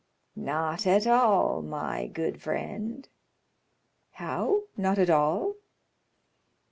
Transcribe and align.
"Not 0.35 0.87
at 0.87 1.05
all, 1.05 1.61
my 1.61 2.07
good 2.07 2.41
friend." 2.41 3.07
"How? 4.13 4.63
Not 4.75 4.97
at 4.97 5.11
all?" 5.11 5.57